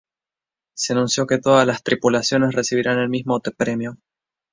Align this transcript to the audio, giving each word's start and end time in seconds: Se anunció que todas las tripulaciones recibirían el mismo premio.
Se 0.73 0.93
anunció 0.93 1.27
que 1.27 1.37
todas 1.37 1.67
las 1.67 1.83
tripulaciones 1.83 2.55
recibirían 2.55 2.97
el 2.97 3.07
mismo 3.07 3.39
premio. 3.39 3.99